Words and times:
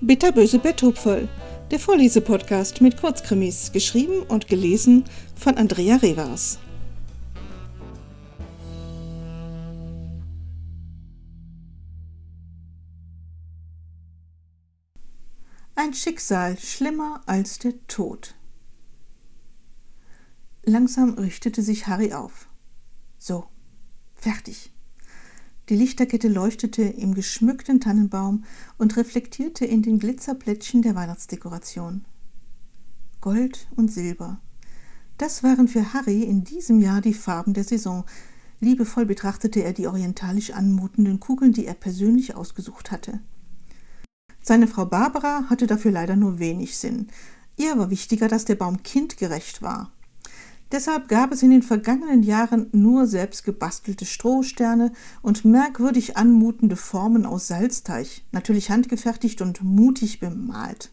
Bitterböse 0.00 0.58
Betthupferl, 0.58 1.28
der 1.70 1.78
Vorlesepodcast 1.78 2.80
mit 2.80 2.98
Kurzkrimis, 2.98 3.72
geschrieben 3.72 4.22
und 4.28 4.48
gelesen 4.48 5.04
von 5.36 5.56
Andrea 5.58 5.96
Revers. 5.96 6.58
Ein 15.74 15.94
Schicksal 15.94 16.58
schlimmer 16.58 17.20
als 17.26 17.58
der 17.58 17.74
Tod. 17.86 18.34
Langsam 20.64 21.14
richtete 21.14 21.62
sich 21.62 21.86
Harry 21.86 22.12
auf. 22.12 22.48
So, 23.18 23.46
fertig. 24.14 24.72
Die 25.68 25.76
Lichterkette 25.76 26.28
leuchtete 26.28 26.82
im 26.82 27.14
geschmückten 27.14 27.80
Tannenbaum 27.80 28.44
und 28.78 28.96
reflektierte 28.96 29.66
in 29.66 29.82
den 29.82 29.98
Glitzerplättchen 29.98 30.80
der 30.80 30.94
Weihnachtsdekoration. 30.94 32.06
Gold 33.20 33.68
und 33.76 33.92
Silber. 33.92 34.40
Das 35.18 35.42
waren 35.42 35.68
für 35.68 35.92
Harry 35.92 36.22
in 36.22 36.44
diesem 36.44 36.80
Jahr 36.80 37.02
die 37.02 37.12
Farben 37.12 37.52
der 37.52 37.64
Saison. 37.64 38.04
Liebevoll 38.60 39.04
betrachtete 39.04 39.62
er 39.62 39.74
die 39.74 39.86
orientalisch 39.86 40.52
anmutenden 40.52 41.20
Kugeln, 41.20 41.52
die 41.52 41.66
er 41.66 41.74
persönlich 41.74 42.34
ausgesucht 42.34 42.90
hatte. 42.90 43.20
Seine 44.40 44.68
Frau 44.68 44.86
Barbara 44.86 45.50
hatte 45.50 45.66
dafür 45.66 45.90
leider 45.90 46.16
nur 46.16 46.38
wenig 46.38 46.78
Sinn. 46.78 47.08
Ihr 47.56 47.76
war 47.76 47.90
wichtiger, 47.90 48.28
dass 48.28 48.46
der 48.46 48.54
Baum 48.54 48.82
kindgerecht 48.82 49.60
war. 49.60 49.92
Deshalb 50.70 51.08
gab 51.08 51.32
es 51.32 51.42
in 51.42 51.50
den 51.50 51.62
vergangenen 51.62 52.22
Jahren 52.22 52.68
nur 52.72 53.06
selbst 53.06 53.44
gebastelte 53.44 54.04
Strohsterne 54.04 54.92
und 55.22 55.46
merkwürdig 55.46 56.18
anmutende 56.18 56.76
Formen 56.76 57.24
aus 57.24 57.46
Salzteig, 57.46 58.22
natürlich 58.32 58.70
handgefertigt 58.70 59.40
und 59.40 59.62
mutig 59.62 60.20
bemalt. 60.20 60.90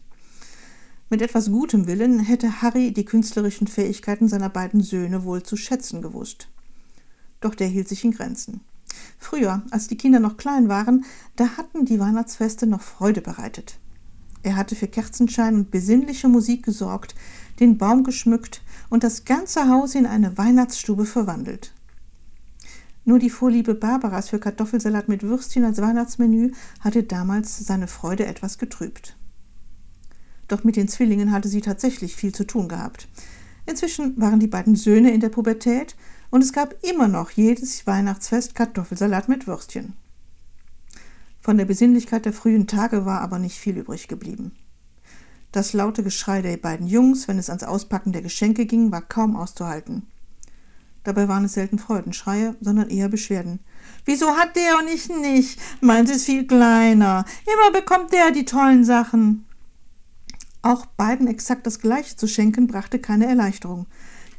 Mit 1.10 1.20
etwas 1.20 1.50
gutem 1.50 1.86
Willen 1.86 2.20
hätte 2.20 2.62
Harry 2.62 2.92
die 2.92 3.04
künstlerischen 3.04 3.66
Fähigkeiten 3.66 4.28
seiner 4.28 4.48
beiden 4.48 4.80
Söhne 4.80 5.24
wohl 5.24 5.42
zu 5.42 5.56
schätzen 5.56 6.00
gewusst. 6.00 6.48
Doch 7.40 7.54
der 7.54 7.68
hielt 7.68 7.88
sich 7.88 8.02
in 8.02 8.12
Grenzen. 8.12 8.62
Früher, 9.18 9.62
als 9.70 9.88
die 9.88 9.98
Kinder 9.98 10.20
noch 10.20 10.38
klein 10.38 10.68
waren, 10.68 11.04
da 11.36 11.58
hatten 11.58 11.84
die 11.84 12.00
Weihnachtsfeste 12.00 12.66
noch 12.66 12.80
Freude 12.80 13.20
bereitet. 13.20 13.78
Er 14.42 14.56
hatte 14.56 14.74
für 14.74 14.88
Kerzenschein 14.88 15.54
und 15.54 15.70
besinnliche 15.70 16.28
Musik 16.28 16.64
gesorgt, 16.64 17.14
den 17.60 17.78
Baum 17.78 18.04
geschmückt 18.04 18.62
und 18.88 19.04
das 19.04 19.24
ganze 19.24 19.68
Haus 19.68 19.94
in 19.94 20.06
eine 20.06 20.38
Weihnachtsstube 20.38 21.06
verwandelt. 21.06 21.72
Nur 23.04 23.18
die 23.18 23.30
Vorliebe 23.30 23.74
Barbaras 23.74 24.30
für 24.30 24.40
Kartoffelsalat 24.40 25.08
mit 25.08 25.22
Würstchen 25.22 25.64
als 25.64 25.80
Weihnachtsmenü 25.80 26.52
hatte 26.80 27.04
damals 27.04 27.56
seine 27.58 27.86
Freude 27.86 28.26
etwas 28.26 28.58
getrübt. 28.58 29.16
Doch 30.48 30.64
mit 30.64 30.76
den 30.76 30.88
Zwillingen 30.88 31.32
hatte 31.32 31.48
sie 31.48 31.60
tatsächlich 31.60 32.16
viel 32.16 32.34
zu 32.34 32.44
tun 32.44 32.68
gehabt. 32.68 33.08
Inzwischen 33.64 34.20
waren 34.20 34.40
die 34.40 34.46
beiden 34.46 34.76
Söhne 34.76 35.12
in 35.12 35.20
der 35.20 35.28
Pubertät 35.28 35.96
und 36.30 36.42
es 36.42 36.52
gab 36.52 36.74
immer 36.84 37.08
noch 37.08 37.30
jedes 37.30 37.86
Weihnachtsfest 37.86 38.54
Kartoffelsalat 38.54 39.28
mit 39.28 39.46
Würstchen. 39.46 39.94
Von 41.40 41.58
der 41.58 41.64
Besinnlichkeit 41.64 42.24
der 42.24 42.32
frühen 42.32 42.66
Tage 42.66 43.06
war 43.06 43.20
aber 43.20 43.38
nicht 43.38 43.56
viel 43.56 43.76
übrig 43.76 44.08
geblieben. 44.08 44.52
Das 45.56 45.72
laute 45.72 46.02
Geschrei 46.02 46.42
der 46.42 46.58
beiden 46.58 46.86
Jungs, 46.86 47.28
wenn 47.28 47.38
es 47.38 47.48
ans 47.48 47.62
Auspacken 47.62 48.12
der 48.12 48.20
Geschenke 48.20 48.66
ging, 48.66 48.92
war 48.92 49.00
kaum 49.00 49.36
auszuhalten. 49.36 50.06
Dabei 51.02 51.28
waren 51.28 51.46
es 51.46 51.54
selten 51.54 51.78
Freudenschreie, 51.78 52.54
sondern 52.60 52.90
eher 52.90 53.08
Beschwerden. 53.08 53.60
Wieso 54.04 54.36
hat 54.36 54.54
der 54.54 54.76
und 54.76 54.86
ich 54.86 55.08
nicht? 55.08 55.58
Meins 55.80 56.10
ist 56.10 56.26
viel 56.26 56.46
kleiner. 56.46 57.24
Immer 57.46 57.72
bekommt 57.72 58.12
der 58.12 58.32
die 58.32 58.44
tollen 58.44 58.84
Sachen. 58.84 59.46
Auch 60.60 60.84
beiden 60.84 61.26
exakt 61.26 61.66
das 61.66 61.80
Gleiche 61.80 62.16
zu 62.16 62.28
schenken, 62.28 62.66
brachte 62.66 62.98
keine 62.98 63.24
Erleichterung. 63.24 63.86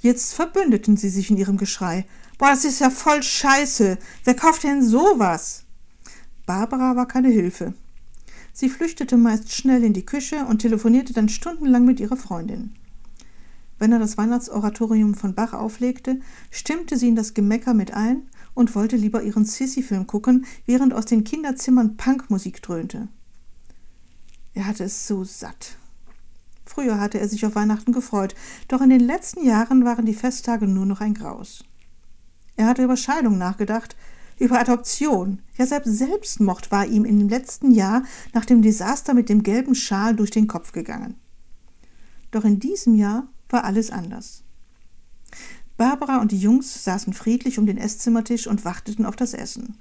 Jetzt 0.02 0.36
verbündeten 0.36 0.98
sie 0.98 1.10
sich 1.10 1.32
in 1.32 1.38
ihrem 1.38 1.58
Geschrei. 1.58 2.06
Boah, 2.38 2.50
das 2.50 2.64
ist 2.64 2.80
ja 2.80 2.92
voll 2.92 3.24
scheiße. 3.24 3.98
Wer 4.24 4.36
kauft 4.36 4.62
denn 4.62 4.84
sowas? 4.84 5.64
Barbara 6.46 6.96
war 6.96 7.08
keine 7.08 7.30
Hilfe. 7.30 7.74
Sie 8.60 8.70
flüchtete 8.70 9.18
meist 9.18 9.54
schnell 9.54 9.84
in 9.84 9.94
die 9.94 10.04
Küche 10.04 10.46
und 10.46 10.64
telefonierte 10.64 11.14
dann 11.14 11.30
stundenlang 11.30 11.86
mit 11.86 12.00
ihrer 12.00 12.18
Freundin. 12.18 12.74
Wenn 13.78 13.92
er 13.92 14.00
das 14.00 14.18
Weihnachtsoratorium 14.18 15.14
von 15.14 15.36
Bach 15.36 15.54
auflegte, 15.54 16.22
stimmte 16.50 16.98
sie 16.98 17.10
in 17.10 17.16
das 17.16 17.36
Gemecker 17.36 17.76
mit 17.76 17.94
ein 17.94 18.24
und 18.56 18.74
wollte 18.74 18.96
lieber 18.96 19.22
ihren 19.22 19.46
Sissy-Film 19.46 20.08
gucken, 20.08 20.48
während 20.66 20.96
aus 20.96 21.06
den 21.06 21.24
Kinderzimmern 21.24 21.98
Punkmusik 21.98 22.64
dröhnte. 22.64 23.10
Er 24.56 24.66
hatte 24.66 24.86
es 24.86 25.06
so 25.06 25.24
satt. 25.24 25.78
Früher 26.66 27.00
hatte 27.00 27.20
er 27.20 27.30
sich 27.30 27.46
auf 27.46 27.54
Weihnachten 27.54 27.92
gefreut, 27.92 28.34
doch 28.70 28.82
in 28.82 28.90
den 28.90 29.02
letzten 29.02 29.46
Jahren 29.46 29.86
waren 29.86 30.08
die 30.08 30.16
Festtage 30.16 30.66
nur 30.66 30.88
noch 30.88 31.00
ein 31.00 31.14
Graus. 31.14 31.64
Er 32.56 32.66
hatte 32.66 32.84
über 32.84 32.98
Scheidung 32.98 33.38
nachgedacht, 33.38 33.96
über 34.40 34.60
Adoption. 34.60 35.42
Ja, 35.58 35.66
selbst 35.66 35.98
Selbstmord 35.98 36.72
war 36.72 36.86
ihm 36.86 37.06
im 37.06 37.28
letzten 37.30 37.72
Jahr 37.72 38.04
nach 38.34 38.46
dem 38.46 38.62
Desaster 38.62 39.14
mit 39.14 39.30
dem 39.30 39.44
gelben 39.44 39.76
Schal 39.76 40.16
durch 40.16 40.32
den 40.32 40.48
Kopf 40.48 40.72
gegangen. 40.72 41.16
Doch 42.32 42.44
in 42.44 42.60
diesem 42.60 42.96
Jahr 42.96 43.28
war 43.50 43.64
alles 43.64 43.90
anders. 43.90 44.44
Barbara 45.78 46.22
und 46.22 46.32
die 46.32 46.40
Jungs 46.40 46.84
saßen 46.84 47.14
friedlich 47.14 47.60
um 47.60 47.66
den 47.66 47.78
Esszimmertisch 47.78 48.48
und 48.48 48.66
warteten 48.66 49.06
auf 49.06 49.16
das 49.16 49.34
Essen. 49.34 49.78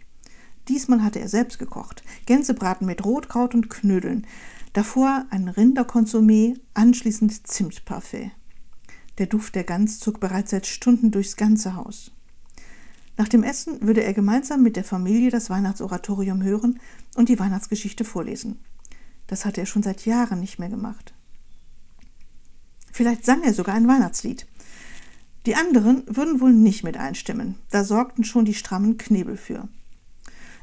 Diesmal 0.69 1.03
hatte 1.03 1.21
er 1.21 1.29
selbst 1.29 1.59
gekocht. 1.59 2.03
Gänsebraten 2.27 2.87
mit 2.87 3.05
Rotkraut 3.05 3.55
und 3.55 3.71
Knödeln. 3.71 4.27
Davor 4.73 5.25
ein 5.31 5.49
Rinderkonsumé, 5.49 6.59
anschließend 6.75 7.47
Zimtparfait. 7.47 8.33
Der 9.19 9.27
Duft 9.27 9.55
der 9.55 9.65
Gans 9.65 10.01
zog 10.01 10.21
bereits 10.21 10.51
seit 10.51 10.67
Stunden 10.67 11.11
durchs 11.11 11.37
ganze 11.37 11.75
Haus. 11.77 12.11
Nach 13.17 13.29
dem 13.29 13.43
Essen 13.43 13.81
würde 13.81 14.03
er 14.03 14.13
gemeinsam 14.13 14.63
mit 14.63 14.77
der 14.77 14.85
Familie 14.85 15.31
das 15.31 15.49
Weihnachtsoratorium 15.49 16.43
hören 16.43 16.81
und 17.15 17.29
die 17.29 17.39
Weihnachtsgeschichte 17.39 18.05
vorlesen. 18.05 18.61
Das 19.27 19.45
hatte 19.45 19.61
er 19.61 19.67
schon 19.67 19.83
seit 19.83 20.05
Jahren 20.05 20.41
nicht 20.41 20.59
mehr 20.59 20.69
gemacht. 20.69 21.15
Vielleicht 22.93 23.25
sang 23.25 23.43
er 23.43 23.55
sogar 23.55 23.75
ein 23.75 23.89
Weihnachtslied. 23.89 24.47
Die 25.47 25.55
anderen 25.55 26.03
würden 26.07 26.41
wohl 26.41 26.53
nicht 26.53 26.85
mit 26.85 26.97
einstimmen, 26.97 27.57
da 27.71 27.85
sorgten 27.85 28.25
schon 28.25 28.45
die 28.45 28.55
strammen 28.55 28.99
Knebel 28.99 29.37
für. 29.37 29.69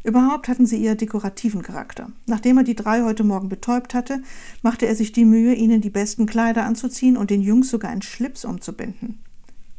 Überhaupt 0.03 0.49
hatten 0.49 0.65
sie 0.65 0.83
eher 0.83 0.95
dekorativen 0.95 1.61
Charakter. 1.61 2.11
Nachdem 2.27 2.57
er 2.57 2.65
die 2.65 2.75
drei 2.75 3.03
heute 3.03 3.23
Morgen 3.23 3.47
betäubt 3.47 3.93
hatte, 3.93 4.21
machte 4.61 4.85
er 4.85 4.95
sich 4.95 5.13
die 5.13 5.23
Mühe, 5.23 5.53
ihnen 5.53 5.79
die 5.79 5.89
besten 5.89 6.25
Kleider 6.25 6.65
anzuziehen 6.65 7.15
und 7.15 7.29
den 7.29 7.41
Jungs 7.41 7.69
sogar 7.69 7.89
einen 7.89 8.01
Schlips 8.01 8.43
umzubinden 8.43 9.23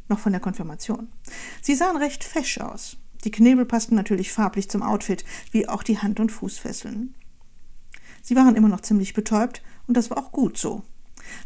noch 0.09 0.19
von 0.19 0.33
der 0.33 0.41
Konfirmation. 0.41 1.09
Sie 1.63 1.75
sahen 1.75 1.97
recht 1.97 2.25
fesch 2.25 2.59
aus. 2.59 2.97
Die 3.25 3.31
Knebel 3.31 3.65
passten 3.65 3.95
natürlich 3.95 4.33
farblich 4.33 4.69
zum 4.69 4.83
Outfit, 4.83 5.25
wie 5.51 5.69
auch 5.69 5.83
die 5.83 5.99
Hand- 5.99 6.21
und 6.21 6.31
Fußfesseln. 6.31 7.15
Sie 8.23 8.37
waren 8.37 8.57
immer 8.57 8.69
noch 8.69 8.81
ziemlich 8.81 9.15
betäubt, 9.15 9.63
und 9.87 9.97
das 9.97 10.11
war 10.11 10.19
auch 10.19 10.33
gut 10.33 10.59
so. 10.59 10.83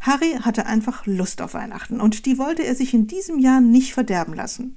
Harry 0.00 0.38
hatte 0.40 0.66
einfach 0.66 1.06
Lust 1.06 1.40
auf 1.40 1.54
Weihnachten, 1.54 2.00
und 2.00 2.26
die 2.26 2.38
wollte 2.38 2.64
er 2.64 2.74
sich 2.74 2.94
in 2.94 3.06
diesem 3.06 3.38
Jahr 3.38 3.60
nicht 3.60 3.94
verderben 3.94 4.34
lassen. 4.34 4.76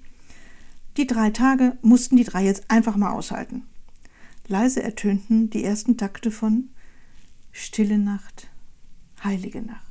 Die 0.97 1.07
drei 1.07 1.29
Tage 1.29 1.77
mussten 1.81 2.17
die 2.17 2.23
drei 2.23 2.43
jetzt 2.43 2.69
einfach 2.69 2.97
mal 2.97 3.11
aushalten. 3.11 3.63
Leise 4.47 4.83
ertönten 4.83 5.49
die 5.49 5.63
ersten 5.63 5.97
Takte 5.97 6.31
von 6.31 6.69
Stille 7.51 7.97
Nacht, 7.97 8.49
heilige 9.23 9.61
Nacht. 9.61 9.90